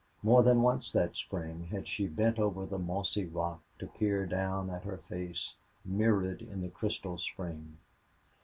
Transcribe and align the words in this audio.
More 0.23 0.41
than 0.41 0.63
once 0.63 0.91
that 0.93 1.15
spring 1.15 1.65
had 1.67 1.87
she 1.87 2.07
bent 2.07 2.39
over 2.39 2.65
the 2.65 2.79
mossy 2.79 3.27
rock 3.27 3.61
to 3.77 3.85
peer 3.85 4.25
down 4.25 4.71
at 4.71 4.81
her 4.83 4.97
face 4.97 5.53
mirrored 5.85 6.41
in 6.41 6.61
the 6.61 6.69
crystal 6.69 7.19
spring. 7.19 7.77